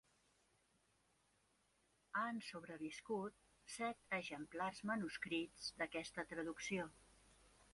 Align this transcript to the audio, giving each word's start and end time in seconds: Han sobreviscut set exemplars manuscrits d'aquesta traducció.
Han 2.21 2.39
sobreviscut 2.47 3.37
set 3.75 4.01
exemplars 4.21 4.81
manuscrits 4.93 5.69
d'aquesta 5.83 6.27
traducció. 6.33 6.89